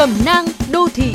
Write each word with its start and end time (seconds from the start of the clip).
Cẩm 0.00 0.14
nang 0.24 0.46
đô 0.72 0.88
thị 0.94 1.12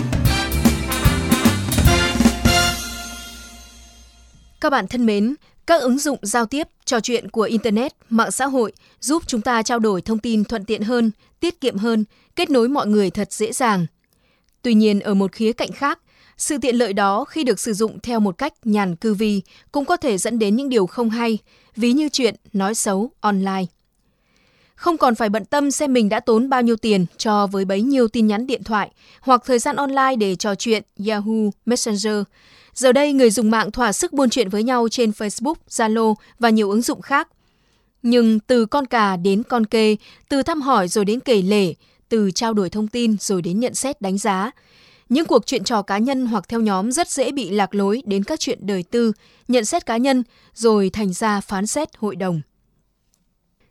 Các 4.62 4.70
bạn 4.70 4.88
thân 4.88 5.06
mến, 5.06 5.36
các 5.66 5.82
ứng 5.82 6.00
dụng 6.00 6.20
giao 6.22 6.46
tiếp, 6.46 6.68
trò 6.86 7.00
chuyện 7.00 7.30
của 7.30 7.42
Internet, 7.42 7.94
mạng 8.10 8.32
xã 8.32 8.46
hội 8.46 8.72
giúp 9.00 9.24
chúng 9.28 9.42
ta 9.42 9.64
trao 9.64 9.80
đổi 9.80 10.02
thông 10.02 10.20
tin 10.20 10.44
thuận 10.44 10.66
tiện 10.66 10.82
hơn, 10.82 11.12
tiết 11.40 11.62
kiệm 11.62 11.78
hơn, 11.78 12.06
kết 12.36 12.50
nối 12.50 12.70
mọi 12.70 12.88
người 12.88 13.10
thật 13.10 13.34
dễ 13.34 13.52
dàng. 13.52 13.86
Tuy 14.62 14.74
nhiên, 14.74 15.00
ở 15.00 15.14
một 15.14 15.32
khía 15.32 15.54
cạnh 15.54 15.72
khác, 15.72 16.00
sự 16.38 16.58
tiện 16.58 16.76
lợi 16.76 16.94
đó 16.94 17.26
khi 17.26 17.44
được 17.44 17.60
sử 17.60 17.74
dụng 17.74 18.00
theo 18.00 18.20
một 18.20 18.38
cách 18.38 18.54
nhàn 18.64 18.96
cư 18.96 19.14
vi 19.14 19.42
cũng 19.72 19.86
có 19.86 19.98
thể 19.98 20.18
dẫn 20.18 20.40
đến 20.40 20.56
những 20.56 20.70
điều 20.70 20.88
không 20.88 21.10
hay, 21.10 21.38
ví 21.76 21.94
như 21.94 22.10
chuyện 22.10 22.36
nói 22.54 22.76
xấu 22.76 23.12
online. 23.20 23.75
Không 24.76 24.98
còn 24.98 25.16
phải 25.16 25.30
bận 25.30 25.46
tâm 25.46 25.72
xem 25.72 25.94
mình 25.94 26.10
đã 26.10 26.20
tốn 26.20 26.50
bao 26.50 26.62
nhiêu 26.62 26.76
tiền 26.76 27.06
cho 27.18 27.48
với 27.48 27.66
bấy 27.66 27.82
nhiêu 27.82 28.08
tin 28.08 28.28
nhắn 28.28 28.48
điện 28.48 28.64
thoại 28.64 28.92
hoặc 29.22 29.42
thời 29.46 29.60
gian 29.60 29.76
online 29.76 30.16
để 30.16 30.36
trò 30.36 30.56
chuyện 30.56 30.84
Yahoo 31.08 31.50
Messenger. 31.66 32.24
Giờ 32.74 32.92
đây, 32.92 33.14
người 33.14 33.32
dùng 33.32 33.52
mạng 33.52 33.72
thỏa 33.72 33.92
sức 33.92 34.14
buôn 34.14 34.30
chuyện 34.30 34.50
với 34.50 34.64
nhau 34.64 34.88
trên 34.92 35.10
Facebook, 35.10 35.56
Zalo 35.70 36.16
và 36.40 36.50
nhiều 36.50 36.70
ứng 36.70 36.82
dụng 36.82 37.02
khác. 37.02 37.28
Nhưng 38.02 38.40
từ 38.40 38.66
con 38.66 38.86
cà 38.86 39.18
đến 39.18 39.44
con 39.44 39.66
kê, 39.66 39.96
từ 40.30 40.44
thăm 40.44 40.62
hỏi 40.62 40.88
rồi 40.88 41.06
đến 41.06 41.20
kể 41.20 41.42
lể, 41.42 41.74
từ 42.10 42.32
trao 42.32 42.54
đổi 42.54 42.70
thông 42.70 42.88
tin 42.88 43.16
rồi 43.20 43.42
đến 43.42 43.60
nhận 43.60 43.76
xét 43.76 44.02
đánh 44.02 44.18
giá, 44.18 44.52
những 45.10 45.26
cuộc 45.26 45.46
chuyện 45.46 45.64
trò 45.64 45.82
cá 45.82 45.98
nhân 45.98 46.26
hoặc 46.26 46.50
theo 46.50 46.62
nhóm 46.62 46.92
rất 46.92 47.10
dễ 47.10 47.32
bị 47.32 47.50
lạc 47.50 47.76
lối 47.76 48.02
đến 48.06 48.24
các 48.24 48.40
chuyện 48.40 48.60
đời 48.62 48.84
tư, 48.84 49.12
nhận 49.48 49.66
xét 49.66 49.86
cá 49.86 49.98
nhân, 49.98 50.24
rồi 50.54 50.90
thành 50.90 51.14
ra 51.14 51.42
phán 51.42 51.68
xét 51.68 51.98
hội 51.98 52.16
đồng. 52.16 52.42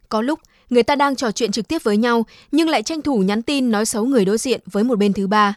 Có 0.09 0.23
lúc, 0.23 0.41
người 0.70 0.82
ta 0.82 0.96
đang 0.96 1.16
trò 1.16 1.30
chuyện 1.30 1.52
trực 1.52 1.68
tiếp 1.68 1.84
với 1.84 1.96
nhau 1.96 2.27
nhưng 2.52 2.68
lại 2.68 2.82
tranh 2.82 3.02
thủ 3.02 3.18
nhắn 3.18 3.42
tin 3.42 3.70
nói 3.70 3.86
xấu 3.86 4.05
người 4.05 4.24
đối 4.24 4.38
diện 4.38 4.60
với 4.66 4.84
một 4.84 4.98
bên 4.98 5.12
thứ 5.12 5.27
ba. 5.27 5.55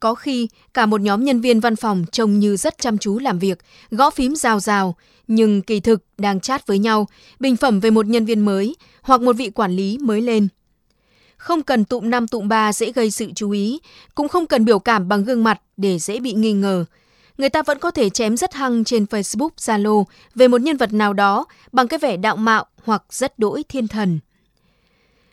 Có 0.00 0.14
khi, 0.14 0.48
cả 0.74 0.86
một 0.86 1.00
nhóm 1.00 1.24
nhân 1.24 1.40
viên 1.40 1.60
văn 1.60 1.76
phòng 1.76 2.04
trông 2.12 2.38
như 2.38 2.56
rất 2.56 2.78
chăm 2.78 2.98
chú 2.98 3.18
làm 3.18 3.38
việc, 3.38 3.58
gõ 3.90 4.10
phím 4.10 4.36
rào 4.36 4.60
rào, 4.60 4.96
nhưng 5.28 5.62
kỳ 5.62 5.80
thực 5.80 6.04
đang 6.18 6.40
chat 6.40 6.66
với 6.66 6.78
nhau, 6.78 7.08
bình 7.40 7.56
phẩm 7.56 7.80
về 7.80 7.90
một 7.90 8.06
nhân 8.06 8.24
viên 8.24 8.40
mới 8.40 8.76
hoặc 9.02 9.20
một 9.20 9.32
vị 9.32 9.50
quản 9.50 9.72
lý 9.72 9.98
mới 9.98 10.20
lên 10.20 10.48
không 11.36 11.62
cần 11.62 11.84
tụm 11.84 12.10
năm 12.10 12.28
tụm 12.28 12.48
ba 12.48 12.72
dễ 12.72 12.92
gây 12.92 13.10
sự 13.10 13.30
chú 13.34 13.50
ý, 13.50 13.80
cũng 14.14 14.28
không 14.28 14.46
cần 14.46 14.64
biểu 14.64 14.78
cảm 14.78 15.08
bằng 15.08 15.24
gương 15.24 15.44
mặt 15.44 15.60
để 15.76 15.98
dễ 15.98 16.20
bị 16.20 16.32
nghi 16.32 16.52
ngờ. 16.52 16.84
Người 17.38 17.48
ta 17.48 17.62
vẫn 17.62 17.78
có 17.78 17.90
thể 17.90 18.10
chém 18.10 18.36
rất 18.36 18.54
hăng 18.54 18.84
trên 18.84 19.04
Facebook, 19.04 19.48
Zalo 19.56 20.04
về 20.34 20.48
một 20.48 20.60
nhân 20.60 20.76
vật 20.76 20.92
nào 20.92 21.12
đó 21.12 21.46
bằng 21.72 21.88
cái 21.88 21.98
vẻ 21.98 22.16
đạo 22.16 22.36
mạo 22.36 22.66
hoặc 22.84 23.02
rất 23.10 23.38
đỗi 23.38 23.64
thiên 23.68 23.88
thần. 23.88 24.18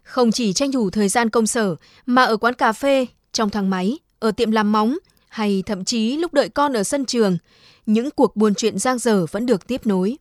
Không 0.04 0.32
chỉ 0.32 0.54
tranh 0.54 0.72
thủ 0.72 0.90
thời 0.90 1.10
gian 1.10 1.30
công 1.30 1.48
sở, 1.48 1.76
mà 2.06 2.24
ở 2.24 2.38
quán 2.38 2.54
cà 2.54 2.74
phê, 2.74 3.06
trong 3.32 3.50
thang 3.50 3.70
máy, 3.70 4.00
ở 4.20 4.32
tiệm 4.32 4.52
làm 4.52 4.72
móng, 4.72 4.98
hay 5.30 5.64
thậm 5.66 5.86
chí 5.86 6.18
lúc 6.18 6.34
đợi 6.34 6.50
con 6.50 6.74
ở 6.74 6.84
sân 6.84 7.06
trường, 7.06 7.38
những 7.86 8.12
cuộc 8.12 8.36
buôn 8.36 8.56
chuyện 8.56 8.80
giang 8.80 9.00
dở 9.00 9.26
vẫn 9.32 9.46
được 9.46 9.68
tiếp 9.68 9.86
nối. 9.86 10.18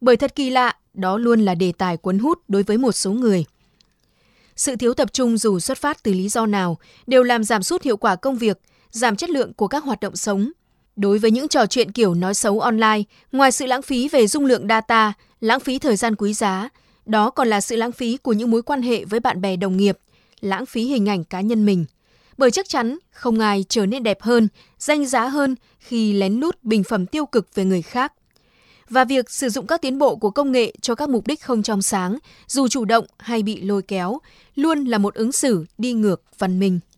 Bởi 0.00 0.16
thật 0.16 0.34
kỳ 0.34 0.50
lạ, 0.50 0.76
đó 0.94 1.18
luôn 1.18 1.40
là 1.40 1.54
đề 1.54 1.72
tài 1.78 1.96
cuốn 1.96 2.18
hút 2.18 2.38
đối 2.48 2.62
với 2.62 2.78
một 2.78 2.92
số 2.92 3.12
người– 3.12 3.44
sự 4.56 4.76
thiếu 4.76 4.94
tập 4.94 5.12
trung 5.12 5.38
dù 5.38 5.58
xuất 5.58 5.78
phát 5.78 6.02
từ 6.02 6.12
lý 6.12 6.28
do 6.28 6.46
nào 6.46 6.78
đều 7.06 7.22
làm 7.22 7.44
giảm 7.44 7.62
sút 7.62 7.82
hiệu 7.82 7.96
quả 7.96 8.16
công 8.16 8.36
việc, 8.36 8.60
giảm 8.90 9.16
chất 9.16 9.30
lượng 9.30 9.52
của 9.52 9.68
các 9.68 9.84
hoạt 9.84 10.00
động 10.00 10.16
sống. 10.16 10.50
Đối 10.96 11.18
với 11.18 11.30
những 11.30 11.48
trò 11.48 11.66
chuyện 11.66 11.92
kiểu 11.92 12.14
nói 12.14 12.34
xấu 12.34 12.60
online, 12.60 13.02
ngoài 13.32 13.52
sự 13.52 13.66
lãng 13.66 13.82
phí 13.82 14.08
về 14.08 14.26
dung 14.26 14.44
lượng 14.44 14.66
data, 14.68 15.12
lãng 15.40 15.60
phí 15.60 15.78
thời 15.78 15.96
gian 15.96 16.16
quý 16.16 16.32
giá, 16.32 16.68
đó 17.06 17.30
còn 17.30 17.48
là 17.48 17.60
sự 17.60 17.76
lãng 17.76 17.92
phí 17.92 18.16
của 18.16 18.32
những 18.32 18.50
mối 18.50 18.62
quan 18.62 18.82
hệ 18.82 19.04
với 19.04 19.20
bạn 19.20 19.40
bè 19.40 19.56
đồng 19.56 19.76
nghiệp, 19.76 19.98
lãng 20.40 20.66
phí 20.66 20.82
hình 20.82 21.08
ảnh 21.08 21.24
cá 21.24 21.40
nhân 21.40 21.66
mình. 21.66 21.84
Bởi 22.38 22.50
chắc 22.50 22.68
chắn 22.68 22.98
không 23.10 23.38
ai 23.38 23.64
trở 23.68 23.86
nên 23.86 24.02
đẹp 24.02 24.22
hơn, 24.22 24.48
danh 24.78 25.06
giá 25.06 25.28
hơn 25.28 25.54
khi 25.78 26.12
lén 26.12 26.34
lút 26.34 26.62
bình 26.62 26.84
phẩm 26.84 27.06
tiêu 27.06 27.26
cực 27.26 27.54
về 27.54 27.64
người 27.64 27.82
khác 27.82 28.12
và 28.90 29.04
việc 29.04 29.30
sử 29.30 29.48
dụng 29.48 29.66
các 29.66 29.82
tiến 29.82 29.98
bộ 29.98 30.16
của 30.16 30.30
công 30.30 30.52
nghệ 30.52 30.72
cho 30.80 30.94
các 30.94 31.08
mục 31.08 31.26
đích 31.26 31.42
không 31.42 31.62
trong 31.62 31.82
sáng, 31.82 32.18
dù 32.46 32.68
chủ 32.68 32.84
động 32.84 33.06
hay 33.18 33.42
bị 33.42 33.60
lôi 33.60 33.82
kéo, 33.82 34.18
luôn 34.54 34.84
là 34.84 34.98
một 34.98 35.14
ứng 35.14 35.32
xử 35.32 35.64
đi 35.78 35.92
ngược 35.92 36.22
văn 36.38 36.58
minh. 36.58 36.80